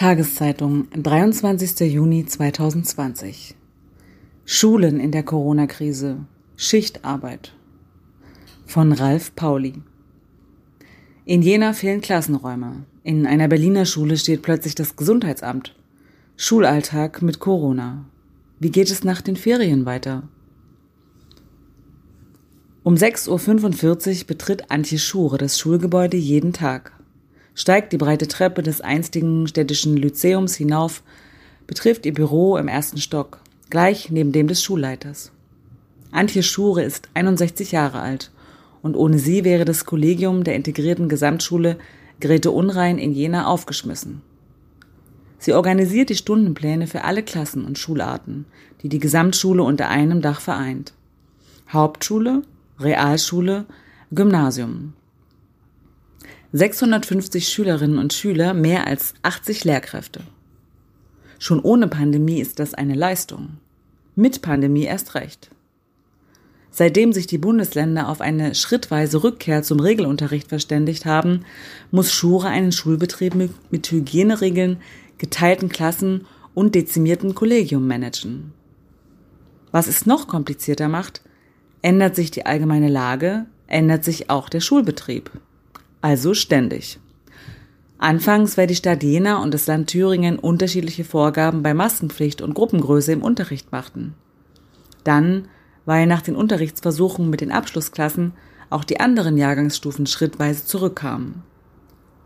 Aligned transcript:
Tageszeitung, 0.00 0.88
23. 0.94 1.92
Juni 1.92 2.24
2020. 2.24 3.54
Schulen 4.46 4.98
in 4.98 5.12
der 5.12 5.22
Corona-Krise. 5.22 6.24
Schichtarbeit. 6.56 7.52
Von 8.64 8.92
Ralf 8.92 9.34
Pauli. 9.36 9.74
In 11.26 11.42
Jena 11.42 11.74
fehlen 11.74 12.00
Klassenräume. 12.00 12.86
In 13.02 13.26
einer 13.26 13.46
Berliner 13.48 13.84
Schule 13.84 14.16
steht 14.16 14.40
plötzlich 14.40 14.74
das 14.74 14.96
Gesundheitsamt. 14.96 15.76
Schulalltag 16.38 17.20
mit 17.20 17.38
Corona. 17.38 18.06
Wie 18.58 18.70
geht 18.70 18.90
es 18.90 19.04
nach 19.04 19.20
den 19.20 19.36
Ferien 19.36 19.84
weiter? 19.84 20.22
Um 22.84 22.94
6.45 22.94 24.20
Uhr 24.22 24.26
betritt 24.28 24.70
Antje 24.70 24.98
Schure 24.98 25.36
das 25.36 25.58
Schulgebäude 25.58 26.16
jeden 26.16 26.54
Tag 26.54 26.98
steigt 27.54 27.92
die 27.92 27.98
breite 27.98 28.28
Treppe 28.28 28.62
des 28.62 28.80
einstigen 28.80 29.46
städtischen 29.46 29.96
Lyzeums 29.96 30.54
hinauf, 30.54 31.02
betrifft 31.66 32.06
ihr 32.06 32.14
Büro 32.14 32.56
im 32.56 32.68
ersten 32.68 32.98
Stock, 32.98 33.40
gleich 33.68 34.10
neben 34.10 34.32
dem 34.32 34.48
des 34.48 34.62
Schulleiters. 34.62 35.32
Antje 36.12 36.42
Schure 36.42 36.82
ist 36.82 37.08
61 37.14 37.72
Jahre 37.72 38.00
alt 38.00 38.30
und 38.82 38.96
ohne 38.96 39.18
sie 39.18 39.44
wäre 39.44 39.64
das 39.64 39.84
Kollegium 39.84 40.44
der 40.44 40.56
integrierten 40.56 41.08
Gesamtschule 41.08 41.78
Grete 42.20 42.50
Unrein 42.50 42.98
in 42.98 43.12
Jena 43.12 43.46
aufgeschmissen. 43.46 44.20
Sie 45.38 45.54
organisiert 45.54 46.10
die 46.10 46.16
Stundenpläne 46.16 46.86
für 46.86 47.04
alle 47.04 47.22
Klassen 47.22 47.64
und 47.64 47.78
Schularten, 47.78 48.44
die 48.82 48.90
die 48.90 48.98
Gesamtschule 48.98 49.62
unter 49.62 49.88
einem 49.88 50.20
Dach 50.20 50.40
vereint. 50.40 50.92
Hauptschule, 51.72 52.42
Realschule, 52.78 53.64
Gymnasium. 54.10 54.92
650 56.52 57.48
Schülerinnen 57.48 57.98
und 57.98 58.12
Schüler, 58.12 58.54
mehr 58.54 58.88
als 58.88 59.14
80 59.22 59.62
Lehrkräfte. 59.64 60.20
Schon 61.38 61.60
ohne 61.60 61.86
Pandemie 61.86 62.40
ist 62.40 62.58
das 62.58 62.74
eine 62.74 62.94
Leistung. 62.94 63.58
Mit 64.16 64.42
Pandemie 64.42 64.82
erst 64.82 65.14
recht. 65.14 65.50
Seitdem 66.72 67.12
sich 67.12 67.28
die 67.28 67.38
Bundesländer 67.38 68.08
auf 68.08 68.20
eine 68.20 68.56
schrittweise 68.56 69.22
Rückkehr 69.22 69.62
zum 69.62 69.78
Regelunterricht 69.78 70.48
verständigt 70.48 71.06
haben, 71.06 71.44
muss 71.92 72.12
Schure 72.12 72.48
einen 72.48 72.72
Schulbetrieb 72.72 73.34
mit 73.70 73.90
Hygieneregeln, 73.90 74.78
geteilten 75.18 75.68
Klassen 75.68 76.26
und 76.54 76.74
dezimierten 76.74 77.36
Kollegium 77.36 77.86
managen. 77.86 78.52
Was 79.70 79.86
es 79.86 80.04
noch 80.04 80.26
komplizierter 80.26 80.88
macht, 80.88 81.22
ändert 81.80 82.16
sich 82.16 82.32
die 82.32 82.44
allgemeine 82.44 82.88
Lage, 82.88 83.46
ändert 83.68 84.02
sich 84.02 84.30
auch 84.30 84.48
der 84.48 84.60
Schulbetrieb 84.60 85.30
also 86.00 86.34
ständig. 86.34 86.98
Anfangs, 87.98 88.56
weil 88.56 88.66
die 88.66 88.74
Stadt 88.74 89.02
Jena 89.02 89.42
und 89.42 89.52
das 89.52 89.66
Land 89.66 89.88
Thüringen 89.88 90.38
unterschiedliche 90.38 91.04
Vorgaben 91.04 91.62
bei 91.62 91.74
Maskenpflicht 91.74 92.40
und 92.40 92.54
Gruppengröße 92.54 93.12
im 93.12 93.22
Unterricht 93.22 93.72
machten. 93.72 94.14
Dann, 95.04 95.48
weil 95.84 96.06
nach 96.06 96.22
den 96.22 96.34
Unterrichtsversuchen 96.34 97.28
mit 97.28 97.42
den 97.42 97.52
Abschlussklassen 97.52 98.32
auch 98.70 98.84
die 98.84 99.00
anderen 99.00 99.36
Jahrgangsstufen 99.36 100.06
schrittweise 100.06 100.64
zurückkamen. 100.64 101.42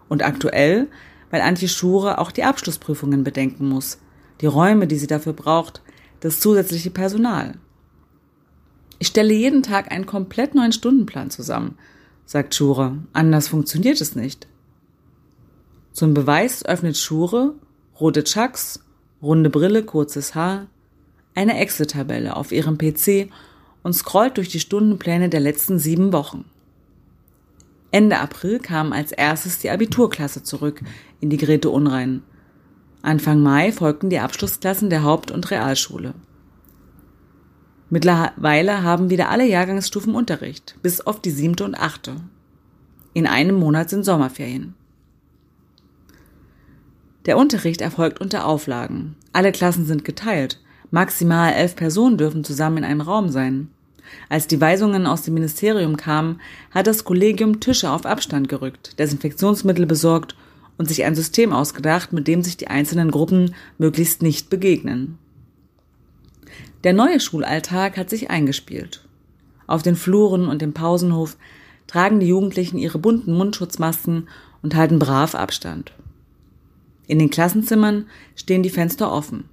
Und 0.08 0.22
aktuell, 0.22 0.86
weil 1.30 1.40
Antje 1.40 1.68
Schure 1.68 2.18
auch 2.18 2.30
die 2.30 2.44
Abschlussprüfungen 2.44 3.24
bedenken 3.24 3.68
muss, 3.68 3.98
die 4.40 4.46
Räume, 4.46 4.86
die 4.86 4.98
sie 4.98 5.08
dafür 5.08 5.32
braucht, 5.32 5.82
das 6.20 6.38
zusätzliche 6.38 6.90
Personal. 6.90 7.54
Ich 9.00 9.08
stelle 9.08 9.34
jeden 9.34 9.62
Tag 9.62 9.90
einen 9.90 10.06
komplett 10.06 10.54
neuen 10.54 10.72
Stundenplan 10.72 11.30
zusammen, 11.30 11.76
sagt 12.26 12.54
Schure. 12.54 12.98
Anders 13.12 13.48
funktioniert 13.48 14.00
es 14.00 14.16
nicht. 14.16 14.46
Zum 15.92 16.14
Beweis 16.14 16.64
öffnet 16.64 16.96
Schure, 16.96 17.54
rote 18.00 18.24
Chucks, 18.24 18.80
runde 19.22 19.50
Brille, 19.50 19.84
kurzes 19.84 20.34
Haar, 20.34 20.66
eine 21.34 21.58
Excel-Tabelle 21.58 22.36
auf 22.36 22.52
ihrem 22.52 22.78
PC 22.78 23.30
und 23.82 23.92
scrollt 23.92 24.36
durch 24.36 24.48
die 24.48 24.60
Stundenpläne 24.60 25.28
der 25.28 25.40
letzten 25.40 25.78
sieben 25.78 26.12
Wochen. 26.12 26.44
Ende 27.90 28.18
April 28.18 28.58
kam 28.58 28.92
als 28.92 29.12
erstes 29.12 29.60
die 29.60 29.70
Abiturklasse 29.70 30.42
zurück 30.42 30.82
in 31.20 31.30
die 31.30 31.36
Grete 31.36 31.70
Unrein. 31.70 32.22
Anfang 33.02 33.40
Mai 33.40 33.70
folgten 33.70 34.10
die 34.10 34.18
Abschlussklassen 34.18 34.90
der 34.90 35.04
Haupt- 35.04 35.30
und 35.30 35.50
Realschule. 35.50 36.14
Mittlerweile 37.90 38.82
haben 38.82 39.10
wieder 39.10 39.28
alle 39.28 39.46
Jahrgangsstufen 39.46 40.14
Unterricht, 40.14 40.76
bis 40.82 41.00
auf 41.00 41.20
die 41.20 41.30
siebte 41.30 41.64
und 41.64 41.74
achte. 41.74 42.16
In 43.12 43.26
einem 43.26 43.56
Monat 43.56 43.90
sind 43.90 44.04
Sommerferien. 44.04 44.74
Der 47.26 47.38
Unterricht 47.38 47.80
erfolgt 47.80 48.20
unter 48.20 48.46
Auflagen. 48.46 49.16
Alle 49.32 49.52
Klassen 49.52 49.86
sind 49.86 50.04
geteilt. 50.04 50.60
Maximal 50.90 51.52
elf 51.52 51.76
Personen 51.76 52.18
dürfen 52.18 52.44
zusammen 52.44 52.78
in 52.78 52.84
einem 52.84 53.00
Raum 53.00 53.28
sein. 53.28 53.68
Als 54.28 54.46
die 54.46 54.60
Weisungen 54.60 55.06
aus 55.06 55.22
dem 55.22 55.34
Ministerium 55.34 55.96
kamen, 55.96 56.40
hat 56.70 56.86
das 56.86 57.04
Kollegium 57.04 57.60
Tische 57.60 57.90
auf 57.90 58.04
Abstand 58.04 58.48
gerückt, 58.48 58.98
Desinfektionsmittel 58.98 59.86
besorgt 59.86 60.36
und 60.76 60.88
sich 60.88 61.04
ein 61.04 61.14
System 61.14 61.52
ausgedacht, 61.52 62.12
mit 62.12 62.28
dem 62.28 62.42
sich 62.42 62.56
die 62.56 62.68
einzelnen 62.68 63.10
Gruppen 63.10 63.54
möglichst 63.78 64.22
nicht 64.22 64.50
begegnen. 64.50 65.18
Der 66.84 66.92
neue 66.92 67.18
Schulalltag 67.18 67.96
hat 67.96 68.10
sich 68.10 68.28
eingespielt. 68.28 69.06
Auf 69.66 69.82
den 69.82 69.96
Fluren 69.96 70.48
und 70.48 70.62
im 70.62 70.74
Pausenhof 70.74 71.38
tragen 71.86 72.20
die 72.20 72.28
Jugendlichen 72.28 72.76
ihre 72.76 72.98
bunten 72.98 73.32
Mundschutzmasken 73.32 74.28
und 74.62 74.74
halten 74.74 74.98
brav 74.98 75.34
Abstand. 75.34 75.92
In 77.06 77.18
den 77.18 77.30
Klassenzimmern 77.30 78.06
stehen 78.36 78.62
die 78.62 78.70
Fenster 78.70 79.10
offen. 79.10 79.48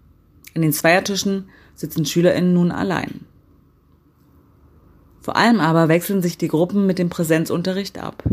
In 0.54 0.62
den 0.62 0.74
Zweiertischen 0.74 1.50
sitzen 1.74 2.06
SchülerInnen 2.06 2.54
nun 2.54 2.72
allein. 2.72 3.22
Vor 5.22 5.38
allem 5.38 5.62
aber 5.62 5.88
wechseln 5.88 6.22
sich 6.22 6.38
die 6.38 6.50
Gruppen 6.50 6.86
mit 6.86 7.00
dem 7.00 7.10
Präsenzunterricht 7.10 7.98
ab. 7.98 8.24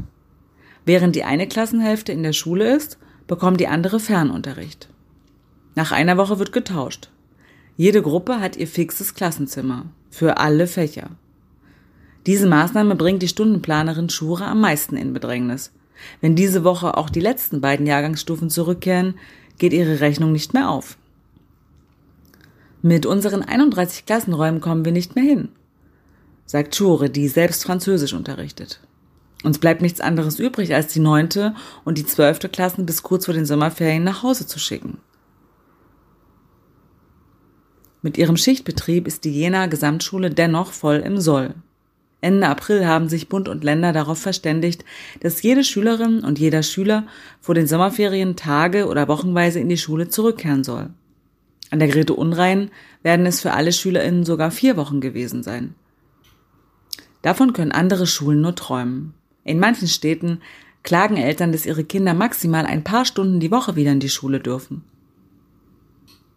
Während 0.84 1.14
die 1.14 1.24
eine 1.24 1.46
Klassenhälfte 1.46 2.10
in 2.10 2.24
der 2.24 2.32
Schule 2.32 2.74
ist, 2.74 2.98
bekommt 3.28 3.60
die 3.60 3.68
andere 3.68 4.00
Fernunterricht. 4.00 4.88
Nach 5.76 5.92
einer 5.92 6.16
Woche 6.16 6.40
wird 6.40 6.52
getauscht. 6.52 7.10
Jede 7.78 8.02
Gruppe 8.02 8.40
hat 8.40 8.56
ihr 8.56 8.66
fixes 8.66 9.14
Klassenzimmer 9.14 9.86
für 10.10 10.38
alle 10.38 10.66
Fächer. 10.66 11.10
Diese 12.26 12.48
Maßnahme 12.48 12.96
bringt 12.96 13.22
die 13.22 13.28
Stundenplanerin 13.28 14.10
Schure 14.10 14.46
am 14.46 14.60
meisten 14.60 14.96
in 14.96 15.12
Bedrängnis. 15.12 15.70
Wenn 16.20 16.34
diese 16.34 16.64
Woche 16.64 16.96
auch 16.96 17.08
die 17.08 17.20
letzten 17.20 17.60
beiden 17.60 17.86
Jahrgangsstufen 17.86 18.50
zurückkehren, 18.50 19.14
geht 19.58 19.72
ihre 19.72 20.00
Rechnung 20.00 20.32
nicht 20.32 20.54
mehr 20.54 20.68
auf. 20.68 20.98
Mit 22.82 23.06
unseren 23.06 23.42
31 23.42 24.06
Klassenräumen 24.06 24.60
kommen 24.60 24.84
wir 24.84 24.92
nicht 24.92 25.14
mehr 25.14 25.24
hin, 25.24 25.48
sagt 26.46 26.74
Schure, 26.74 27.10
die 27.10 27.28
selbst 27.28 27.62
Französisch 27.62 28.12
unterrichtet. 28.12 28.80
Uns 29.44 29.60
bleibt 29.60 29.82
nichts 29.82 30.00
anderes 30.00 30.40
übrig, 30.40 30.74
als 30.74 30.92
die 30.92 30.98
neunte 30.98 31.54
und 31.84 31.96
die 31.96 32.06
zwölfte 32.06 32.48
Klassen 32.48 32.86
bis 32.86 33.04
kurz 33.04 33.26
vor 33.26 33.34
den 33.34 33.46
Sommerferien 33.46 34.02
nach 34.02 34.24
Hause 34.24 34.48
zu 34.48 34.58
schicken. 34.58 34.98
Mit 38.00 38.16
ihrem 38.16 38.36
Schichtbetrieb 38.36 39.06
ist 39.06 39.24
die 39.24 39.32
Jena 39.32 39.66
Gesamtschule 39.66 40.30
dennoch 40.30 40.72
voll 40.72 40.96
im 40.96 41.18
Soll. 41.18 41.54
Ende 42.20 42.48
April 42.48 42.86
haben 42.86 43.08
sich 43.08 43.28
Bund 43.28 43.48
und 43.48 43.62
Länder 43.62 43.92
darauf 43.92 44.18
verständigt, 44.18 44.84
dass 45.20 45.42
jede 45.42 45.62
Schülerin 45.62 46.20
und 46.20 46.38
jeder 46.38 46.62
Schüler 46.62 47.06
vor 47.40 47.54
den 47.54 47.66
Sommerferien 47.66 48.34
Tage 48.34 48.86
oder 48.86 49.06
wochenweise 49.08 49.60
in 49.60 49.68
die 49.68 49.76
Schule 49.76 50.08
zurückkehren 50.08 50.64
soll. 50.64 50.90
An 51.70 51.78
der 51.78 51.88
Grete 51.88 52.14
Unrein 52.14 52.70
werden 53.02 53.26
es 53.26 53.40
für 53.40 53.52
alle 53.52 53.72
SchülerInnen 53.72 54.24
sogar 54.24 54.50
vier 54.50 54.76
Wochen 54.76 55.00
gewesen 55.00 55.42
sein. 55.42 55.74
Davon 57.22 57.52
können 57.52 57.72
andere 57.72 58.06
Schulen 58.06 58.40
nur 58.40 58.54
träumen. 58.54 59.14
In 59.44 59.58
manchen 59.58 59.88
Städten 59.88 60.40
klagen 60.82 61.16
Eltern, 61.16 61.52
dass 61.52 61.66
ihre 61.66 61.84
Kinder 61.84 62.14
maximal 62.14 62.64
ein 62.64 62.84
paar 62.84 63.04
Stunden 63.04 63.40
die 63.40 63.50
Woche 63.50 63.76
wieder 63.76 63.92
in 63.92 64.00
die 64.00 64.08
Schule 64.08 64.40
dürfen. 64.40 64.82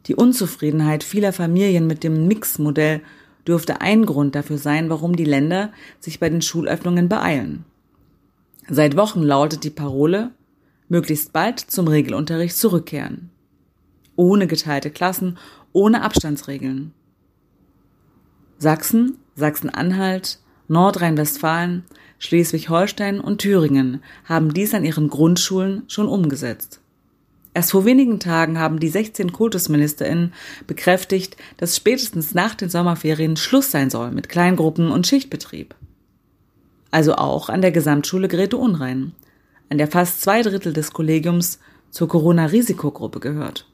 Die 0.07 0.15
Unzufriedenheit 0.15 1.03
vieler 1.03 1.33
Familien 1.33 1.87
mit 1.87 2.03
dem 2.03 2.27
Mix-Modell 2.27 3.01
dürfte 3.47 3.81
ein 3.81 4.05
Grund 4.05 4.35
dafür 4.35 4.57
sein, 4.57 4.89
warum 4.89 5.15
die 5.15 5.25
Länder 5.25 5.71
sich 5.99 6.19
bei 6.19 6.29
den 6.29 6.41
Schulöffnungen 6.41 7.09
beeilen. 7.09 7.65
Seit 8.69 8.95
Wochen 8.95 9.21
lautet 9.21 9.63
die 9.63 9.69
Parole, 9.69 10.31
möglichst 10.89 11.33
bald 11.33 11.59
zum 11.59 11.87
Regelunterricht 11.87 12.55
zurückkehren. 12.55 13.29
Ohne 14.15 14.47
geteilte 14.47 14.91
Klassen, 14.91 15.37
ohne 15.71 16.03
Abstandsregeln. 16.03 16.93
Sachsen, 18.57 19.17
Sachsen-Anhalt, 19.35 20.39
Nordrhein-Westfalen, 20.67 21.83
Schleswig-Holstein 22.19 23.19
und 23.19 23.39
Thüringen 23.39 24.03
haben 24.25 24.53
dies 24.53 24.73
an 24.73 24.85
ihren 24.85 25.07
Grundschulen 25.07 25.83
schon 25.87 26.07
umgesetzt. 26.07 26.80
Erst 27.53 27.71
vor 27.71 27.83
wenigen 27.83 28.19
Tagen 28.19 28.59
haben 28.59 28.79
die 28.79 28.87
16 28.87 29.33
KultusministerInnen 29.33 30.33
bekräftigt, 30.67 31.35
dass 31.57 31.75
spätestens 31.75 32.33
nach 32.33 32.55
den 32.55 32.69
Sommerferien 32.69 33.35
Schluss 33.35 33.71
sein 33.71 33.89
soll 33.89 34.11
mit 34.11 34.29
Kleingruppen 34.29 34.89
und 34.89 35.05
Schichtbetrieb. 35.05 35.75
Also 36.91 37.15
auch 37.15 37.49
an 37.49 37.61
der 37.61 37.71
Gesamtschule 37.71 38.27
Grete 38.27 38.57
Unrein, 38.57 39.13
an 39.69 39.77
der 39.77 39.87
fast 39.87 40.21
zwei 40.21 40.41
Drittel 40.41 40.73
des 40.73 40.91
Kollegiums 40.91 41.59
zur 41.89 42.07
Corona-Risikogruppe 42.07 43.19
gehört. 43.19 43.67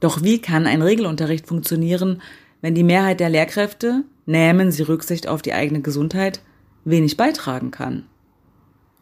Doch 0.00 0.22
wie 0.22 0.40
kann 0.40 0.66
ein 0.66 0.82
Regelunterricht 0.82 1.46
funktionieren, 1.46 2.22
wenn 2.60 2.74
die 2.74 2.84
Mehrheit 2.84 3.20
der 3.20 3.30
Lehrkräfte, 3.30 4.04
nehmen 4.26 4.72
sie 4.72 4.82
Rücksicht 4.82 5.28
auf 5.28 5.42
die 5.42 5.52
eigene 5.52 5.80
Gesundheit, 5.80 6.40
wenig 6.84 7.16
beitragen 7.16 7.70
kann? 7.70 8.06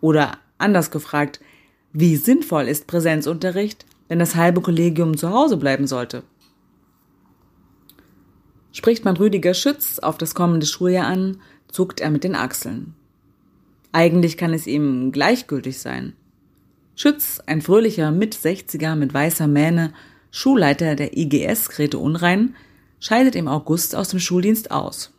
Oder 0.00 0.38
anders 0.58 0.90
gefragt, 0.90 1.40
wie 1.98 2.16
sinnvoll 2.16 2.68
ist 2.68 2.86
Präsenzunterricht, 2.86 3.86
wenn 4.08 4.18
das 4.18 4.34
halbe 4.34 4.60
Kollegium 4.60 5.16
zu 5.16 5.30
Hause 5.30 5.56
bleiben 5.56 5.86
sollte? 5.86 6.24
Spricht 8.70 9.06
man 9.06 9.16
Rüdiger 9.16 9.54
Schütz 9.54 9.98
auf 9.98 10.18
das 10.18 10.34
kommende 10.34 10.66
Schuljahr 10.66 11.06
an, 11.06 11.40
zuckt 11.68 12.00
er 12.00 12.10
mit 12.10 12.22
den 12.22 12.34
Achseln. 12.34 12.94
Eigentlich 13.92 14.36
kann 14.36 14.52
es 14.52 14.66
ihm 14.66 15.10
gleichgültig 15.10 15.78
sein. 15.78 16.12
Schütz, 16.96 17.40
ein 17.46 17.62
fröhlicher 17.62 18.10
Mit-60er 18.10 18.94
mit 18.94 19.14
weißer 19.14 19.46
Mähne, 19.46 19.94
Schulleiter 20.30 20.96
der 20.96 21.16
IGS 21.16 21.70
Grete 21.70 21.96
Unrein, 21.98 22.56
scheidet 23.00 23.34
im 23.36 23.48
August 23.48 23.96
aus 23.96 24.08
dem 24.08 24.20
Schuldienst 24.20 24.70
aus. 24.70 25.14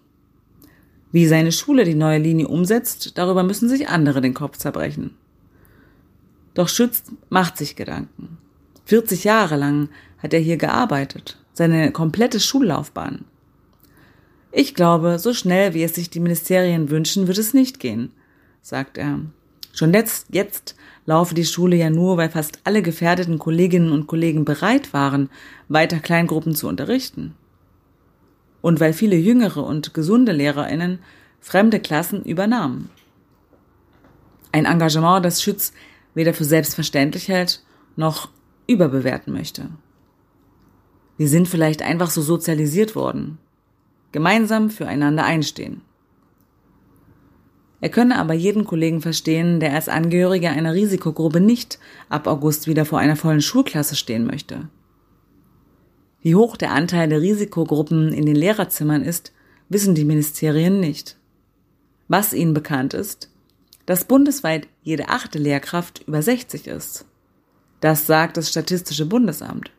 Wie 1.11 1.25
seine 1.25 1.51
Schule 1.51 1.85
die 1.85 1.95
neue 1.95 2.19
Linie 2.19 2.47
umsetzt, 2.47 3.17
darüber 3.17 3.41
müssen 3.41 3.67
sich 3.67 3.89
andere 3.89 4.21
den 4.21 4.35
Kopf 4.35 4.57
zerbrechen. 4.57 5.15
Doch 6.57 6.69
Schütz 6.69 7.03
macht 7.29 7.55
sich 7.55 7.75
Gedanken. 7.75 8.39
40 8.85 9.25
Jahre 9.25 9.57
lang 9.57 9.89
hat 10.17 10.33
er 10.33 10.39
hier 10.39 10.57
gearbeitet, 10.57 11.37
seine 11.53 11.91
komplette 11.91 12.39
Schullaufbahn. 12.39 13.25
Ich 14.51 14.73
glaube, 14.73 15.19
so 15.19 15.35
schnell 15.35 15.75
wie 15.75 15.83
es 15.83 15.93
sich 15.93 16.09
die 16.09 16.19
Ministerien 16.19 16.89
wünschen, 16.89 17.27
wird 17.27 17.37
es 17.37 17.53
nicht 17.53 17.79
gehen, 17.79 18.11
sagt 18.63 18.97
er. 18.97 19.19
Schon 19.71 19.93
jetzt, 19.93 20.29
jetzt 20.31 20.75
laufe 21.05 21.35
die 21.35 21.45
Schule 21.45 21.75
ja 21.75 21.91
nur, 21.91 22.17
weil 22.17 22.31
fast 22.31 22.57
alle 22.63 22.81
gefährdeten 22.81 23.37
Kolleginnen 23.37 23.91
und 23.91 24.07
Kollegen 24.07 24.43
bereit 24.43 24.93
waren, 24.93 25.29
weiter 25.67 25.99
Kleingruppen 25.99 26.55
zu 26.55 26.67
unterrichten 26.67 27.35
und 28.61 28.79
weil 28.79 28.93
viele 28.93 29.15
jüngere 29.15 29.63
und 29.63 29.93
gesunde 29.93 30.31
Lehrerinnen 30.31 30.97
fremde 31.39 31.79
Klassen 31.79 32.23
übernahmen. 32.23 32.89
Ein 34.51 34.65
Engagement, 34.65 35.23
das 35.23 35.43
Schütz 35.43 35.71
weder 36.17 36.33
für 36.33 36.45
selbstverständlich 36.45 37.27
hält 37.27 37.63
noch 37.95 38.29
überbewerten 38.65 39.31
möchte. 39.31 39.69
Wir 41.15 41.27
sind 41.27 41.47
vielleicht 41.47 41.83
einfach 41.83 42.09
so 42.09 42.23
sozialisiert 42.23 42.95
worden. 42.95 43.37
Gemeinsam 44.11 44.71
füreinander 44.71 45.25
einstehen. 45.25 45.81
Er 47.81 47.89
könne 47.89 48.17
aber 48.17 48.33
jeden 48.33 48.65
Kollegen 48.65 48.99
verstehen, 48.99 49.59
der 49.59 49.75
als 49.75 49.89
Angehöriger 49.89 50.49
einer 50.49 50.73
Risikogruppe 50.73 51.39
nicht 51.39 51.77
ab 52.09 52.25
August 52.25 52.65
wieder 52.65 52.85
vor 52.85 52.97
einer 52.97 53.15
vollen 53.15 53.41
Schulklasse 53.41 53.95
stehen 53.95 54.25
möchte. 54.25 54.69
Wie 56.21 56.33
hoch 56.33 56.57
der 56.57 56.71
Anteil 56.71 57.09
der 57.09 57.21
Risikogruppen 57.21 58.11
in 58.11 58.25
den 58.25 58.35
Lehrerzimmern 58.35 59.03
ist, 59.03 59.33
wissen 59.69 59.93
die 59.93 60.05
Ministerien 60.05 60.79
nicht. 60.79 61.15
Was 62.07 62.33
ihnen 62.33 62.55
bekannt 62.55 62.95
ist, 62.95 63.29
dass 63.87 64.03
bundesweit 64.05 64.67
jede 64.83 65.09
achte 65.09 65.39
Lehrkraft 65.39 66.03
über 66.05 66.21
60 66.21 66.67
ist. 66.67 67.05
Das 67.79 68.05
sagt 68.05 68.37
das 68.37 68.49
Statistische 68.49 69.05
Bundesamt. 69.05 69.71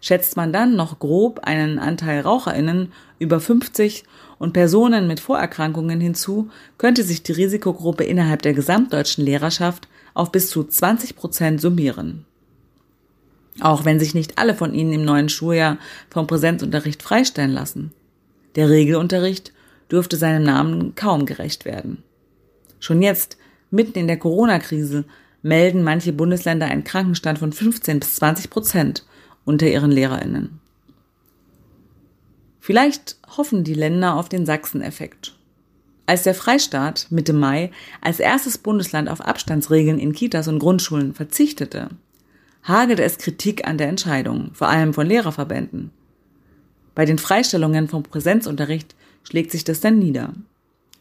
Schätzt 0.00 0.36
man 0.36 0.52
dann 0.52 0.76
noch 0.76 0.98
grob 0.98 1.40
einen 1.40 1.78
Anteil 1.78 2.20
Raucherinnen 2.20 2.92
über 3.18 3.40
50 3.40 4.04
und 4.38 4.52
Personen 4.52 5.06
mit 5.06 5.20
Vorerkrankungen 5.20 6.00
hinzu, 6.00 6.48
könnte 6.78 7.02
sich 7.02 7.22
die 7.22 7.32
Risikogruppe 7.32 8.04
innerhalb 8.04 8.40
der 8.42 8.54
gesamtdeutschen 8.54 9.24
Lehrerschaft 9.24 9.88
auf 10.14 10.32
bis 10.32 10.48
zu 10.48 10.64
20 10.64 11.16
Prozent 11.16 11.60
summieren. 11.60 12.24
Auch 13.60 13.84
wenn 13.84 13.98
sich 13.98 14.14
nicht 14.14 14.38
alle 14.38 14.54
von 14.54 14.74
ihnen 14.74 14.92
im 14.92 15.04
neuen 15.04 15.28
Schuljahr 15.28 15.76
vom 16.08 16.26
Präsenzunterricht 16.26 17.02
freistellen 17.02 17.52
lassen. 17.52 17.92
Der 18.54 18.70
Regelunterricht 18.70 19.52
dürfte 19.90 20.16
seinem 20.16 20.44
Namen 20.44 20.94
kaum 20.94 21.26
gerecht 21.26 21.64
werden. 21.64 22.02
Schon 22.80 23.02
jetzt, 23.02 23.36
mitten 23.70 23.98
in 23.98 24.08
der 24.08 24.18
Corona-Krise, 24.18 25.04
melden 25.42 25.82
manche 25.82 26.12
Bundesländer 26.12 26.66
einen 26.66 26.84
Krankenstand 26.84 27.38
von 27.38 27.52
15 27.52 28.00
bis 28.00 28.16
20 28.16 28.50
Prozent 28.50 29.06
unter 29.44 29.68
ihren 29.68 29.90
LehrerInnen. 29.90 30.60
Vielleicht 32.58 33.16
hoffen 33.36 33.64
die 33.64 33.74
Länder 33.74 34.16
auf 34.16 34.28
den 34.28 34.44
Sachsen-Effekt. 34.44 35.34
Als 36.06 36.24
der 36.24 36.34
Freistaat 36.34 37.06
Mitte 37.10 37.32
Mai 37.32 37.70
als 38.00 38.20
erstes 38.20 38.58
Bundesland 38.58 39.08
auf 39.08 39.20
Abstandsregeln 39.20 39.98
in 39.98 40.12
Kitas 40.12 40.48
und 40.48 40.58
Grundschulen 40.58 41.14
verzichtete, 41.14 41.88
hagelte 42.64 43.02
es 43.02 43.18
Kritik 43.18 43.66
an 43.66 43.78
der 43.78 43.88
Entscheidung, 43.88 44.50
vor 44.52 44.68
allem 44.68 44.92
von 44.92 45.06
Lehrerverbänden. 45.06 45.90
Bei 46.94 47.04
den 47.04 47.18
Freistellungen 47.18 47.88
vom 47.88 48.02
Präsenzunterricht 48.02 48.94
schlägt 49.22 49.52
sich 49.52 49.64
das 49.64 49.80
dann 49.80 49.98
nieder. 49.98 50.34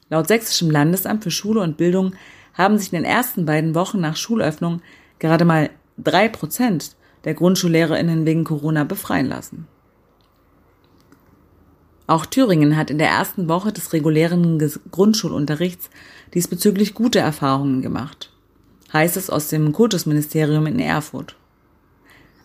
Laut 0.09 0.27
Sächsischem 0.27 0.71
Landesamt 0.71 1.23
für 1.23 1.31
Schule 1.31 1.61
und 1.61 1.77
Bildung 1.77 2.13
haben 2.53 2.77
sich 2.77 2.91
in 2.91 2.97
den 2.97 3.09
ersten 3.09 3.45
beiden 3.45 3.75
Wochen 3.75 3.99
nach 3.99 4.15
Schulöffnung 4.15 4.81
gerade 5.19 5.45
mal 5.45 5.69
drei 5.97 6.29
Prozent 6.29 6.95
der 7.25 7.33
GrundschullehrerInnen 7.33 8.25
wegen 8.25 8.43
Corona 8.43 8.83
befreien 8.83 9.27
lassen. 9.27 9.67
Auch 12.07 12.25
Thüringen 12.25 12.75
hat 12.75 12.89
in 12.89 12.97
der 12.97 13.09
ersten 13.09 13.47
Woche 13.47 13.71
des 13.71 13.93
regulären 13.93 14.57
Grundschulunterrichts 14.89 15.91
diesbezüglich 16.33 16.95
gute 16.95 17.19
Erfahrungen 17.19 17.83
gemacht, 17.83 18.31
heißt 18.91 19.15
es 19.15 19.29
aus 19.29 19.49
dem 19.49 19.73
Kultusministerium 19.73 20.65
in 20.65 20.79
Erfurt. 20.79 21.35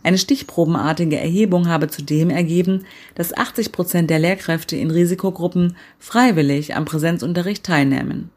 Eine 0.04 0.18
stichprobenartige 0.18 1.18
Erhebung 1.18 1.68
habe 1.68 1.88
zudem 1.88 2.28
ergeben, 2.28 2.84
dass 3.14 3.34
80 3.34 3.72
Prozent 3.72 4.10
der 4.10 4.18
Lehrkräfte 4.18 4.76
in 4.76 4.90
Risikogruppen 4.90 5.76
freiwillig 5.98 6.76
am 6.76 6.84
Präsenzunterricht 6.84 7.64
teilnehmen. 7.64 8.30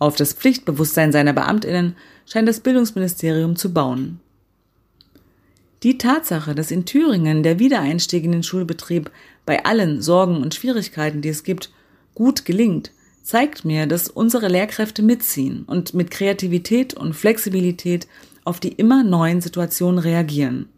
Auf 0.00 0.16
das 0.16 0.32
Pflichtbewusstsein 0.32 1.12
seiner 1.12 1.32
Beamtinnen 1.32 1.94
scheint 2.26 2.48
das 2.48 2.58
Bildungsministerium 2.58 3.54
zu 3.54 3.72
bauen. 3.72 4.18
Die 5.84 5.96
Tatsache, 5.96 6.56
dass 6.56 6.72
in 6.72 6.86
Thüringen 6.86 7.44
der 7.44 7.60
Wiedereinstieg 7.60 8.24
in 8.24 8.32
den 8.32 8.42
Schulbetrieb 8.42 9.12
bei 9.46 9.64
allen 9.64 10.02
Sorgen 10.02 10.42
und 10.42 10.56
Schwierigkeiten, 10.56 11.22
die 11.22 11.28
es 11.28 11.44
gibt, 11.44 11.70
gut 12.16 12.44
gelingt, 12.44 12.90
zeigt 13.22 13.64
mir, 13.64 13.86
dass 13.86 14.08
unsere 14.08 14.48
Lehrkräfte 14.48 15.02
mitziehen 15.02 15.62
und 15.68 15.94
mit 15.94 16.10
Kreativität 16.10 16.94
und 16.94 17.14
Flexibilität 17.14 18.08
auf 18.46 18.60
die 18.60 18.72
immer 18.72 19.02
neuen 19.02 19.40
Situationen 19.40 19.98
reagieren, 19.98 20.68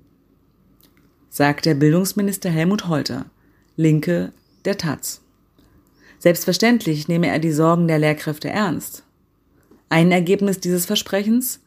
sagt 1.28 1.66
der 1.66 1.75
Bildungsminister 1.75 2.48
Helmut 2.48 2.88
Holter, 2.88 3.26
Linke 3.76 4.32
der 4.64 4.78
Taz. 4.78 5.20
Selbstverständlich 6.18 7.08
nehme 7.08 7.28
er 7.28 7.38
die 7.38 7.52
Sorgen 7.52 7.87
der 7.87 7.98
Lehrkräfte 7.98 8.48
ernst. 8.48 9.04
Ein 9.90 10.10
Ergebnis 10.10 10.60
dieses 10.60 10.87
Versprechens? 10.87 11.60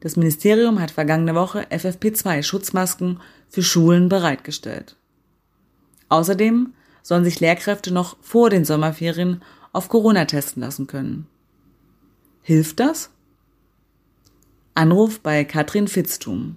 Das 0.00 0.16
Ministerium 0.16 0.80
hat 0.80 0.92
vergangene 0.92 1.34
Woche 1.34 1.66
FFP2 1.70 2.44
Schutzmasken 2.44 3.20
für 3.48 3.64
Schulen 3.64 4.08
bereitgestellt. 4.08 4.96
Außerdem 6.08 6.72
sollen 7.02 7.24
sich 7.24 7.40
Lehrkräfte 7.40 7.92
noch 7.92 8.16
vor 8.20 8.48
den 8.48 8.64
Sommerferien 8.64 9.42
auf 9.72 9.88
Corona 9.88 10.24
testen 10.24 10.62
lassen 10.62 10.86
können. 10.86 11.26
Hilft 12.42 12.78
das? 12.78 13.10
Anruf 14.78 15.18
bei 15.18 15.42
Katrin 15.42 15.88
Fitztum. 15.88 16.54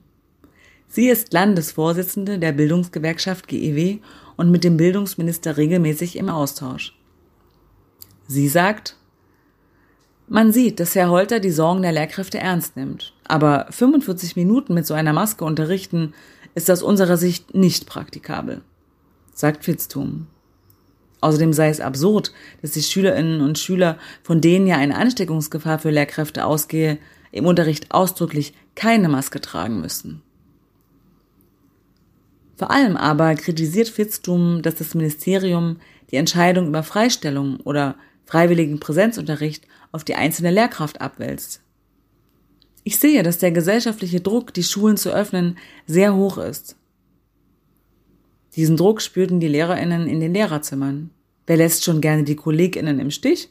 Sie 0.87 1.09
ist 1.09 1.33
Landesvorsitzende 1.33 2.37
der 2.37 2.51
Bildungsgewerkschaft 2.51 3.47
GEW 3.47 3.97
und 4.37 4.51
mit 4.51 4.63
dem 4.63 4.77
Bildungsminister 4.77 5.57
regelmäßig 5.57 6.17
im 6.17 6.29
Austausch. 6.29 6.95
Sie 8.27 8.47
sagt, 8.47 8.95
man 10.27 10.51
sieht, 10.51 10.79
dass 10.79 10.93
Herr 10.93 11.09
Holter 11.09 11.39
die 11.39 11.49
Sorgen 11.49 11.81
der 11.81 11.93
Lehrkräfte 11.93 12.37
ernst 12.37 12.77
nimmt, 12.77 13.15
aber 13.27 13.65
45 13.71 14.35
Minuten 14.35 14.75
mit 14.75 14.85
so 14.85 14.93
einer 14.93 15.13
Maske 15.13 15.43
unterrichten 15.43 16.13
ist 16.53 16.69
aus 16.69 16.83
unserer 16.83 17.17
Sicht 17.17 17.55
nicht 17.55 17.87
praktikabel, 17.87 18.61
sagt 19.33 19.65
Fitztum. 19.65 20.27
Außerdem 21.21 21.53
sei 21.53 21.69
es 21.69 21.81
absurd, 21.81 22.33
dass 22.61 22.71
die 22.71 22.83
Schülerinnen 22.83 23.41
und 23.41 23.57
Schüler, 23.57 23.97
von 24.21 24.41
denen 24.41 24.67
ja 24.67 24.77
eine 24.77 24.95
Ansteckungsgefahr 24.95 25.79
für 25.79 25.89
Lehrkräfte 25.89 26.45
ausgehe, 26.45 26.99
im 27.31 27.45
Unterricht 27.45 27.91
ausdrücklich 27.91 28.53
keine 28.75 29.09
Maske 29.09 29.41
tragen 29.41 29.81
müssen. 29.81 30.21
Vor 32.57 32.71
allem 32.71 32.95
aber 32.95 33.33
kritisiert 33.35 33.89
Fitztum, 33.89 34.61
dass 34.61 34.75
das 34.75 34.93
Ministerium 34.93 35.77
die 36.11 36.17
Entscheidung 36.17 36.67
über 36.67 36.83
Freistellung 36.83 37.59
oder 37.61 37.95
freiwilligen 38.25 38.79
Präsenzunterricht 38.79 39.65
auf 39.91 40.03
die 40.03 40.15
einzelne 40.15 40.51
Lehrkraft 40.51 41.01
abwälzt. 41.01 41.61
Ich 42.83 42.97
sehe, 42.97 43.23
dass 43.23 43.37
der 43.37 43.51
gesellschaftliche 43.51 44.21
Druck, 44.21 44.53
die 44.53 44.63
Schulen 44.63 44.97
zu 44.97 45.11
öffnen, 45.11 45.57
sehr 45.85 46.15
hoch 46.15 46.37
ist. 46.37 46.75
Diesen 48.55 48.77
Druck 48.77 49.01
spürten 49.01 49.39
die 49.39 49.47
Lehrerinnen 49.47 50.07
in 50.07 50.19
den 50.19 50.33
Lehrerzimmern. 50.33 51.09
Wer 51.47 51.57
lässt 51.57 51.83
schon 51.83 52.01
gerne 52.01 52.23
die 52.23 52.35
Kolleginnen 52.35 52.99
im 52.99 53.11
Stich? 53.11 53.49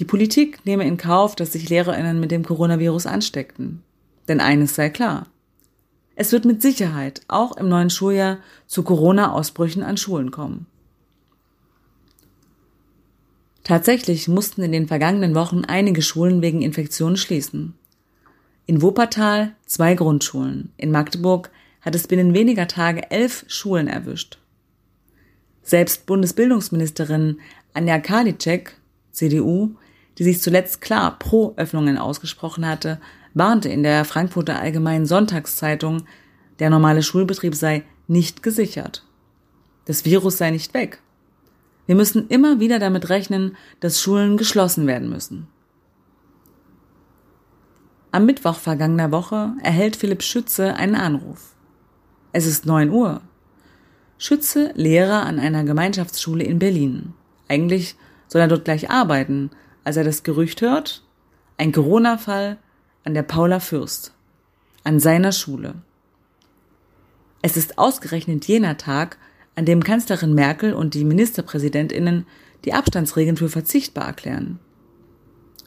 Die 0.00 0.06
Politik 0.06 0.64
nehme 0.64 0.86
in 0.86 0.96
Kauf, 0.96 1.36
dass 1.36 1.52
sich 1.52 1.68
Lehrerinnen 1.68 2.20
mit 2.20 2.30
dem 2.30 2.42
Coronavirus 2.42 3.04
ansteckten. 3.04 3.82
Denn 4.28 4.40
eines 4.40 4.74
sei 4.74 4.88
klar. 4.88 5.26
Es 6.16 6.32
wird 6.32 6.46
mit 6.46 6.62
Sicherheit 6.62 7.20
auch 7.28 7.54
im 7.58 7.68
neuen 7.68 7.90
Schuljahr 7.90 8.38
zu 8.66 8.82
Corona-Ausbrüchen 8.82 9.82
an 9.82 9.98
Schulen 9.98 10.30
kommen. 10.30 10.66
Tatsächlich 13.62 14.26
mussten 14.26 14.62
in 14.62 14.72
den 14.72 14.88
vergangenen 14.88 15.34
Wochen 15.34 15.66
einige 15.66 16.00
Schulen 16.00 16.40
wegen 16.40 16.62
Infektionen 16.62 17.18
schließen. 17.18 17.74
In 18.64 18.80
Wuppertal 18.80 19.54
zwei 19.66 19.94
Grundschulen, 19.94 20.72
in 20.78 20.90
Magdeburg 20.90 21.50
hat 21.82 21.94
es 21.94 22.08
binnen 22.08 22.32
weniger 22.32 22.68
Tage 22.68 23.10
elf 23.10 23.44
Schulen 23.48 23.86
erwischt. 23.86 24.38
Selbst 25.62 26.06
Bundesbildungsministerin 26.06 27.38
Anja 27.74 27.98
Karliczek, 27.98 28.76
CDU, 29.12 29.76
die 30.20 30.24
sich 30.24 30.42
zuletzt 30.42 30.82
klar 30.82 31.18
pro 31.18 31.54
Öffnungen 31.56 31.96
ausgesprochen 31.96 32.68
hatte, 32.68 33.00
warnte 33.32 33.70
in 33.70 33.82
der 33.82 34.04
Frankfurter 34.04 34.60
Allgemeinen 34.60 35.06
Sonntagszeitung, 35.06 36.02
der 36.58 36.68
normale 36.68 37.02
Schulbetrieb 37.02 37.54
sei 37.54 37.84
nicht 38.06 38.42
gesichert. 38.42 39.06
Das 39.86 40.04
Virus 40.04 40.36
sei 40.36 40.50
nicht 40.50 40.74
weg. 40.74 41.00
Wir 41.86 41.94
müssen 41.94 42.28
immer 42.28 42.60
wieder 42.60 42.78
damit 42.78 43.08
rechnen, 43.08 43.56
dass 43.80 44.02
Schulen 44.02 44.36
geschlossen 44.36 44.86
werden 44.86 45.08
müssen. 45.08 45.48
Am 48.12 48.26
Mittwoch 48.26 48.56
vergangener 48.56 49.12
Woche 49.12 49.54
erhält 49.62 49.96
Philipp 49.96 50.22
Schütze 50.22 50.74
einen 50.74 50.96
Anruf. 50.96 51.54
Es 52.34 52.44
ist 52.44 52.66
neun 52.66 52.90
Uhr. 52.90 53.22
Schütze 54.18 54.72
Lehrer 54.74 55.24
an 55.24 55.38
einer 55.38 55.64
Gemeinschaftsschule 55.64 56.44
in 56.44 56.58
Berlin. 56.58 57.14
Eigentlich 57.48 57.96
soll 58.28 58.42
er 58.42 58.48
dort 58.48 58.66
gleich 58.66 58.90
arbeiten, 58.90 59.50
als 59.90 59.96
er 59.96 60.04
das 60.04 60.22
Gerücht 60.22 60.60
hört, 60.60 61.02
ein 61.56 61.72
Corona-Fall 61.72 62.58
an 63.02 63.12
der 63.12 63.24
Paula 63.24 63.58
Fürst, 63.58 64.14
an 64.84 65.00
seiner 65.00 65.32
Schule. 65.32 65.74
Es 67.42 67.56
ist 67.56 67.76
ausgerechnet 67.76 68.44
jener 68.44 68.76
Tag, 68.76 69.18
an 69.56 69.64
dem 69.64 69.82
Kanzlerin 69.82 70.32
Merkel 70.32 70.74
und 70.74 70.94
die 70.94 71.04
Ministerpräsidentinnen 71.04 72.24
die 72.64 72.72
Abstandsregeln 72.72 73.36
für 73.36 73.48
verzichtbar 73.48 74.06
erklären. 74.06 74.60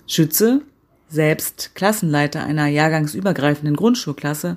Schütze, 0.08 0.62
selbst 1.10 1.76
Klassenleiter 1.76 2.46
einer 2.46 2.68
jahrgangsübergreifenden 2.68 3.76
Grundschulklasse, 3.76 4.56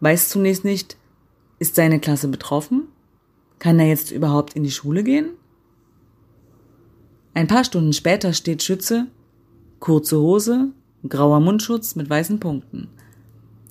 weiß 0.00 0.28
zunächst 0.28 0.64
nicht, 0.64 0.96
ist 1.60 1.76
seine 1.76 2.00
Klasse 2.00 2.26
betroffen? 2.26 2.88
Kann 3.60 3.78
er 3.78 3.86
jetzt 3.86 4.10
überhaupt 4.10 4.54
in 4.54 4.64
die 4.64 4.72
Schule 4.72 5.04
gehen? 5.04 5.37
Ein 7.38 7.46
paar 7.46 7.62
Stunden 7.62 7.92
später 7.92 8.32
steht 8.32 8.64
Schütze, 8.64 9.06
kurze 9.78 10.18
Hose, 10.18 10.70
grauer 11.08 11.38
Mundschutz 11.38 11.94
mit 11.94 12.10
weißen 12.10 12.40
Punkten. 12.40 12.88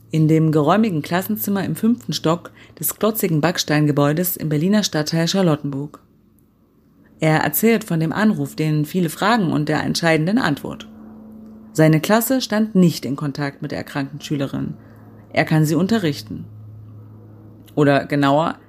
In 0.09 0.29
dem 0.29 0.53
geräumigen 0.53 1.01
Klassenzimmer 1.01 1.65
im 1.65 1.75
fünften 1.75 2.13
Stock 2.13 2.51
des 2.79 2.95
klotzigen 2.95 3.41
Backsteingebäudes 3.41 4.37
im 4.37 4.47
Berliner 4.47 4.83
Stadtteil 4.83 5.27
Charlottenburg. 5.27 5.99
Er 7.19 7.39
erzählt 7.39 7.83
von 7.83 7.99
dem 7.99 8.13
Anruf, 8.13 8.55
den 8.55 8.85
viele 8.85 9.09
fragen 9.09 9.51
und 9.51 9.67
der 9.67 9.83
entscheidenden 9.83 10.37
Antwort. 10.37 10.87
Seine 11.73 11.99
Klasse 11.99 12.39
stand 12.39 12.73
nicht 12.73 13.03
in 13.03 13.17
Kontakt 13.17 13.61
mit 13.61 13.71
der 13.71 13.79
erkrankten 13.79 14.21
Schülerin. 14.21 14.75
Er 15.33 15.43
kann 15.43 15.65
sie 15.65 15.75
unterrichten. 15.75 16.45
Oder 17.75 18.05
genauer, 18.05 18.59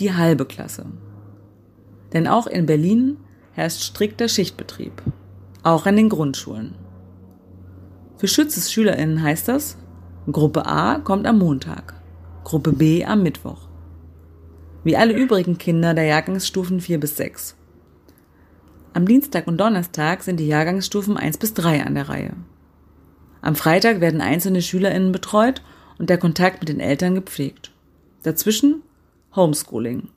die 0.00 0.12
halbe 0.12 0.44
Klasse. 0.44 0.84
Denn 2.12 2.26
auch 2.28 2.46
in 2.46 2.66
Berlin 2.66 3.16
herrscht 3.54 3.82
strikter 3.82 4.28
Schichtbetrieb. 4.28 5.02
Auch 5.62 5.86
an 5.86 5.96
den 5.96 6.08
Grundschulen. 6.08 6.74
Für 8.16 8.28
Schützes 8.28 8.72
SchülerInnen 8.72 9.22
heißt 9.22 9.48
das, 9.48 9.76
Gruppe 10.30 10.66
A 10.66 10.98
kommt 10.98 11.26
am 11.26 11.38
Montag, 11.38 11.94
Gruppe 12.42 12.72
B 12.72 13.04
am 13.04 13.22
Mittwoch. 13.22 13.68
Wie 14.82 14.96
alle 14.96 15.14
übrigen 15.14 15.56
Kinder 15.56 15.94
der 15.94 16.04
Jahrgangsstufen 16.04 16.80
4 16.80 17.00
bis 17.00 17.16
6. 17.16 17.56
Am 18.92 19.06
Dienstag 19.06 19.46
und 19.46 19.58
Donnerstag 19.58 20.22
sind 20.22 20.38
die 20.38 20.46
Jahrgangsstufen 20.46 21.16
1 21.16 21.38
bis 21.38 21.54
3 21.54 21.84
an 21.84 21.94
der 21.94 22.08
Reihe. 22.08 22.32
Am 23.40 23.56
Freitag 23.56 24.00
werden 24.00 24.20
einzelne 24.20 24.62
SchülerInnen 24.62 25.12
betreut 25.12 25.62
und 25.98 26.10
der 26.10 26.18
Kontakt 26.18 26.60
mit 26.60 26.68
den 26.68 26.80
Eltern 26.80 27.14
gepflegt. 27.14 27.72
Dazwischen 28.22 28.82
Homeschooling, 29.36 30.08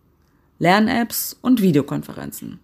Lern-Apps 0.59 1.37
und 1.41 1.61
Videokonferenzen. 1.61 2.59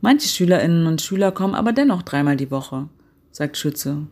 Manche 0.00 0.28
Schülerinnen 0.28 0.86
und 0.86 1.02
Schüler 1.02 1.32
kommen 1.32 1.54
aber 1.54 1.72
dennoch 1.72 2.02
dreimal 2.02 2.36
die 2.36 2.50
Woche 2.50 2.88
sagt 3.30 3.56
Schütze. 3.56 4.06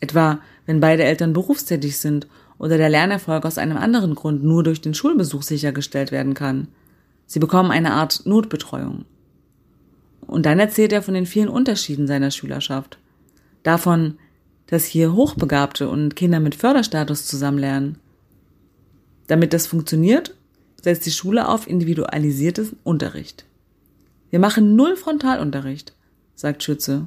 Etwa, 0.00 0.40
wenn 0.66 0.80
beide 0.80 1.04
Eltern 1.04 1.32
berufstätig 1.32 1.96
sind 1.98 2.26
oder 2.58 2.78
der 2.78 2.88
Lernerfolg 2.88 3.44
aus 3.44 3.58
einem 3.58 3.76
anderen 3.76 4.14
Grund 4.14 4.44
nur 4.44 4.62
durch 4.62 4.80
den 4.80 4.94
Schulbesuch 4.94 5.42
sichergestellt 5.42 6.12
werden 6.12 6.34
kann. 6.34 6.68
Sie 7.26 7.40
bekommen 7.40 7.70
eine 7.70 7.92
Art 7.92 8.22
Notbetreuung. 8.26 9.04
Und 10.20 10.46
dann 10.46 10.58
erzählt 10.58 10.92
er 10.92 11.02
von 11.02 11.14
den 11.14 11.26
vielen 11.26 11.48
Unterschieden 11.48 12.06
seiner 12.06 12.30
Schülerschaft. 12.30 12.98
Davon, 13.62 14.18
dass 14.66 14.84
hier 14.84 15.14
Hochbegabte 15.14 15.88
und 15.88 16.16
Kinder 16.16 16.40
mit 16.40 16.54
Förderstatus 16.54 17.26
zusammenlernen. 17.26 17.98
Damit 19.26 19.52
das 19.52 19.66
funktioniert, 19.66 20.34
setzt 20.80 21.06
die 21.06 21.10
Schule 21.10 21.48
auf 21.48 21.66
individualisiertes 21.66 22.76
Unterricht. 22.84 23.47
Wir 24.30 24.38
machen 24.38 24.76
null 24.76 24.96
Frontalunterricht, 24.96 25.94
sagt 26.34 26.62
Schütze 26.62 27.06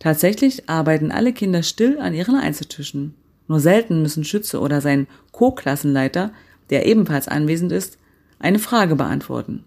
Tatsächlich 0.00 0.68
arbeiten 0.68 1.12
alle 1.12 1.32
Kinder 1.32 1.62
still 1.62 2.00
an 2.00 2.14
ihren 2.14 2.34
Einzeltischen. 2.34 3.14
Nur 3.48 3.60
selten 3.60 4.00
müssen 4.00 4.24
Schütze 4.24 4.58
oder 4.60 4.80
sein 4.80 5.06
Co-Klassenleiter, 5.30 6.32
der 6.70 6.86
ebenfalls 6.86 7.28
anwesend 7.28 7.70
ist, 7.70 7.98
eine 8.38 8.58
Frage 8.58 8.96
beantworten. 8.96 9.64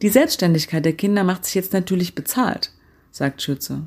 Die 0.00 0.08
Selbstständigkeit 0.08 0.84
der 0.84 0.94
Kinder 0.94 1.24
macht 1.24 1.44
sich 1.44 1.54
jetzt 1.54 1.74
natürlich 1.74 2.14
bezahlt, 2.14 2.72
sagt 3.10 3.42
Schütze. 3.42 3.82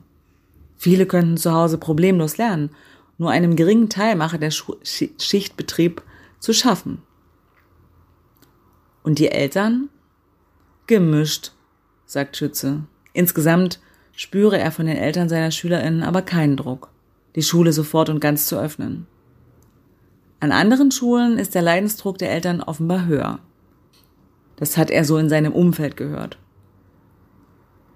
Viele 0.77 1.07
könnten 1.07 1.37
zu 1.37 1.51
Hause 1.53 1.79
problemlos 1.79 2.37
lernen, 2.37 2.69
nur 3.17 3.31
einem 3.31 3.55
geringen 3.55 3.89
Teil 3.89 4.15
mache 4.15 4.37
der 4.37 4.51
Schichtbetrieb 4.51 6.03
zu 6.39 6.53
schaffen. 6.53 7.01
Und 9.01 9.17
die 9.17 9.29
Eltern? 9.29 9.89
Gemischt, 10.85 11.53
sagt 12.05 12.37
Schütze. 12.37 12.83
Insgesamt 13.13 13.79
spüre 14.15 14.57
er 14.57 14.71
von 14.71 14.85
den 14.85 14.97
Eltern 14.97 15.29
seiner 15.29 15.51
SchülerInnen 15.51 16.03
aber 16.03 16.21
keinen 16.21 16.57
Druck, 16.57 16.89
die 17.35 17.43
Schule 17.43 17.73
sofort 17.73 18.09
und 18.09 18.19
ganz 18.19 18.47
zu 18.47 18.59
öffnen. 18.59 19.07
An 20.39 20.51
anderen 20.51 20.91
Schulen 20.91 21.37
ist 21.37 21.55
der 21.55 21.61
Leidensdruck 21.61 22.17
der 22.17 22.31
Eltern 22.31 22.61
offenbar 22.61 23.05
höher. 23.05 23.39
Das 24.57 24.77
hat 24.77 24.89
er 24.89 25.03
so 25.03 25.17
in 25.17 25.29
seinem 25.29 25.53
Umfeld 25.53 25.97
gehört. 25.97 26.37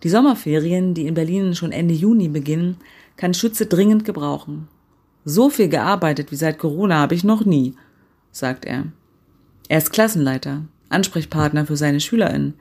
Die 0.03 0.09
Sommerferien, 0.09 0.93
die 0.93 1.07
in 1.07 1.13
Berlin 1.13 1.55
schon 1.55 1.71
Ende 1.71 1.93
Juni 1.93 2.29
beginnen, 2.29 2.77
kann 3.17 3.33
Schütze 3.33 3.65
dringend 3.65 4.05
gebrauchen. 4.05 4.67
So 5.25 5.49
viel 5.49 5.67
gearbeitet 5.67 6.31
wie 6.31 6.37
seit 6.37 6.57
Corona 6.57 6.99
habe 6.99 7.15
ich 7.15 7.23
noch 7.23 7.43
nie, 7.43 7.75
sagt 8.31 8.65
er. 8.65 8.85
Er 9.67 9.77
ist 9.77 9.91
Klassenleiter, 9.91 10.63
Ansprechpartner 10.87 11.65
für 11.65 11.75
seine 11.75 11.99
SchülerInnen, 11.99 12.53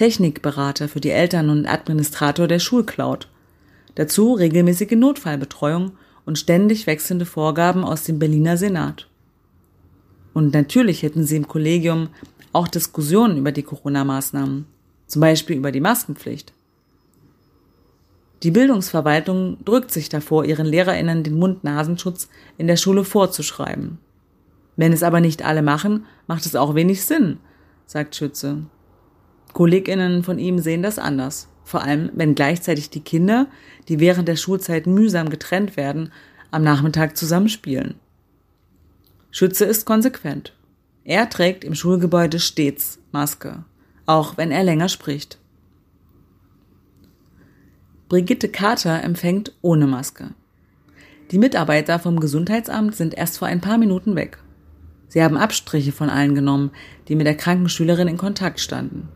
Technikberater 0.00 0.88
für 0.88 1.02
die 1.02 1.10
Eltern 1.10 1.50
und 1.50 1.66
Administrator 1.66 2.48
der 2.48 2.58
Schulcloud. 2.58 3.28
Dazu 3.96 4.32
regelmäßige 4.32 4.92
Notfallbetreuung 4.92 5.92
und 6.24 6.38
ständig 6.38 6.86
wechselnde 6.86 7.26
Vorgaben 7.26 7.84
aus 7.84 8.04
dem 8.04 8.18
Berliner 8.18 8.56
Senat. 8.56 9.08
Und 10.32 10.54
natürlich 10.54 11.02
hätten 11.02 11.24
sie 11.24 11.36
im 11.36 11.46
Kollegium 11.46 12.08
auch 12.54 12.66
Diskussionen 12.66 13.36
über 13.36 13.52
die 13.52 13.62
Corona-Maßnahmen, 13.62 14.64
zum 15.06 15.20
Beispiel 15.20 15.56
über 15.56 15.70
die 15.70 15.82
Maskenpflicht. 15.82 16.54
Die 18.42 18.52
Bildungsverwaltung 18.52 19.58
drückt 19.66 19.90
sich 19.90 20.08
davor, 20.08 20.46
ihren 20.46 20.64
Lehrerinnen 20.64 21.24
den 21.24 21.38
Mund-Nasenschutz 21.38 22.30
in 22.56 22.68
der 22.68 22.76
Schule 22.76 23.04
vorzuschreiben. 23.04 23.98
Wenn 24.76 24.94
es 24.94 25.02
aber 25.02 25.20
nicht 25.20 25.44
alle 25.44 25.60
machen, 25.60 26.06
macht 26.26 26.46
es 26.46 26.56
auch 26.56 26.74
wenig 26.74 27.04
Sinn, 27.04 27.36
sagt 27.84 28.16
Schütze. 28.16 28.62
KollegInnen 29.52 30.22
von 30.22 30.38
ihm 30.38 30.58
sehen 30.58 30.82
das 30.82 30.98
anders. 30.98 31.48
Vor 31.64 31.82
allem, 31.82 32.10
wenn 32.14 32.34
gleichzeitig 32.34 32.90
die 32.90 33.00
Kinder, 33.00 33.46
die 33.88 34.00
während 34.00 34.28
der 34.28 34.36
Schulzeit 34.36 34.86
mühsam 34.86 35.30
getrennt 35.30 35.76
werden, 35.76 36.12
am 36.50 36.62
Nachmittag 36.62 37.16
zusammenspielen. 37.16 37.94
Schütze 39.30 39.64
ist 39.64 39.86
konsequent. 39.86 40.52
Er 41.04 41.28
trägt 41.30 41.64
im 41.64 41.74
Schulgebäude 41.74 42.40
stets 42.40 42.98
Maske, 43.12 43.64
auch 44.06 44.36
wenn 44.36 44.50
er 44.50 44.64
länger 44.64 44.88
spricht. 44.88 45.38
Brigitte 48.08 48.48
Carter 48.48 49.04
empfängt 49.04 49.52
ohne 49.62 49.86
Maske. 49.86 50.30
Die 51.30 51.38
Mitarbeiter 51.38 52.00
vom 52.00 52.18
Gesundheitsamt 52.18 52.96
sind 52.96 53.14
erst 53.14 53.38
vor 53.38 53.46
ein 53.46 53.60
paar 53.60 53.78
Minuten 53.78 54.16
weg. 54.16 54.38
Sie 55.06 55.22
haben 55.22 55.36
Abstriche 55.36 55.92
von 55.92 56.10
allen 56.10 56.34
genommen, 56.34 56.72
die 57.06 57.14
mit 57.14 57.26
der 57.26 57.36
kranken 57.36 57.68
Schülerin 57.68 58.08
in 58.08 58.16
Kontakt 58.16 58.58
standen. 58.58 59.08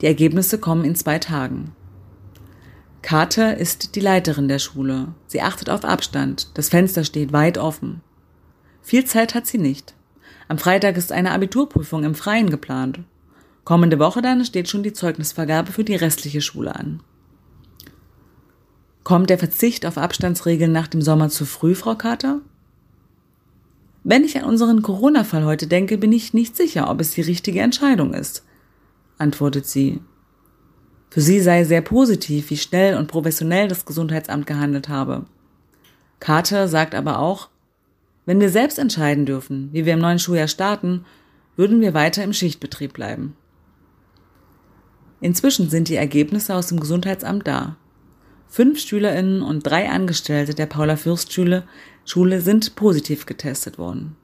Die 0.00 0.06
Ergebnisse 0.06 0.58
kommen 0.58 0.84
in 0.84 0.94
zwei 0.94 1.18
Tagen. 1.18 1.72
Kater 3.02 3.56
ist 3.56 3.96
die 3.96 4.00
Leiterin 4.00 4.48
der 4.48 4.58
Schule. 4.58 5.08
Sie 5.26 5.42
achtet 5.42 5.68
auf 5.68 5.84
Abstand. 5.84 6.48
Das 6.54 6.70
Fenster 6.70 7.04
steht 7.04 7.32
weit 7.32 7.58
offen. 7.58 8.00
Viel 8.82 9.04
Zeit 9.04 9.34
hat 9.34 9.46
sie 9.46 9.58
nicht. 9.58 9.94
Am 10.48 10.58
Freitag 10.58 10.96
ist 10.96 11.12
eine 11.12 11.32
Abiturprüfung 11.32 12.04
im 12.04 12.14
Freien 12.14 12.50
geplant. 12.50 13.00
Kommende 13.64 13.98
Woche 13.98 14.20
dann 14.20 14.44
steht 14.44 14.68
schon 14.68 14.82
die 14.82 14.92
Zeugnisvergabe 14.92 15.72
für 15.72 15.84
die 15.84 15.96
restliche 15.96 16.40
Schule 16.40 16.74
an. 16.74 17.02
Kommt 19.04 19.30
der 19.30 19.38
Verzicht 19.38 19.86
auf 19.86 19.98
Abstandsregeln 19.98 20.72
nach 20.72 20.86
dem 20.86 21.02
Sommer 21.02 21.28
zu 21.28 21.44
früh, 21.44 21.74
Frau 21.74 21.94
Kater? 21.94 22.40
Wenn 24.02 24.24
ich 24.24 24.38
an 24.38 24.44
unseren 24.44 24.82
Corona-Fall 24.82 25.44
heute 25.44 25.66
denke, 25.66 25.96
bin 25.96 26.12
ich 26.12 26.34
nicht 26.34 26.56
sicher, 26.56 26.90
ob 26.90 27.00
es 27.00 27.12
die 27.12 27.22
richtige 27.22 27.60
Entscheidung 27.60 28.12
ist, 28.12 28.44
antwortet 29.24 29.66
sie. 29.66 30.00
Für 31.10 31.20
sie 31.20 31.40
sei 31.40 31.64
sehr 31.64 31.80
positiv, 31.80 32.50
wie 32.50 32.56
schnell 32.56 32.96
und 32.96 33.08
professionell 33.08 33.68
das 33.68 33.84
Gesundheitsamt 33.84 34.46
gehandelt 34.46 34.88
habe. 34.88 35.26
Carter 36.20 36.68
sagt 36.68 36.94
aber 36.94 37.18
auch, 37.18 37.48
wenn 38.26 38.40
wir 38.40 38.50
selbst 38.50 38.78
entscheiden 38.78 39.26
dürfen, 39.26 39.70
wie 39.72 39.84
wir 39.84 39.94
im 39.94 39.98
neuen 39.98 40.18
Schuljahr 40.18 40.48
starten, 40.48 41.04
würden 41.56 41.80
wir 41.80 41.94
weiter 41.94 42.22
im 42.22 42.32
Schichtbetrieb 42.32 42.92
bleiben. 42.92 43.36
Inzwischen 45.20 45.70
sind 45.70 45.88
die 45.88 45.96
Ergebnisse 45.96 46.54
aus 46.54 46.66
dem 46.66 46.80
Gesundheitsamt 46.80 47.46
da. 47.46 47.76
Fünf 48.48 48.78
SchülerInnen 48.78 49.42
und 49.42 49.60
drei 49.60 49.88
Angestellte 49.88 50.54
der 50.54 50.66
Paula-Fürst-Schule 50.66 51.64
Schule 52.04 52.40
sind 52.40 52.76
positiv 52.76 53.24
getestet 53.24 53.78
worden. 53.78 54.16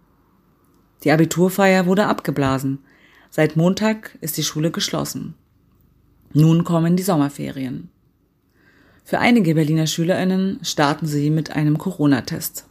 Die 1.02 1.10
Abiturfeier 1.10 1.86
wurde 1.86 2.06
abgeblasen. 2.06 2.80
Seit 3.32 3.56
Montag 3.56 4.18
ist 4.20 4.36
die 4.36 4.42
Schule 4.42 4.72
geschlossen. 4.72 5.34
Nun 6.32 6.64
kommen 6.64 6.96
die 6.96 7.04
Sommerferien. 7.04 7.88
Für 9.04 9.20
einige 9.20 9.54
Berliner 9.54 9.86
SchülerInnen 9.86 10.58
starten 10.64 11.06
sie 11.06 11.30
mit 11.30 11.52
einem 11.52 11.78
Corona-Test. 11.78 12.66